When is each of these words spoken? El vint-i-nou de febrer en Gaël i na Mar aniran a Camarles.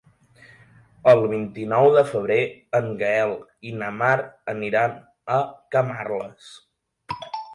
El 1.11 1.19
vint-i-nou 1.33 1.89
de 1.95 2.03
febrer 2.13 2.37
en 2.79 2.87
Gaël 3.03 3.35
i 3.71 3.75
na 3.81 3.91
Mar 3.99 4.15
aniran 4.55 4.95
a 5.35 5.39
Camarles. 5.77 6.51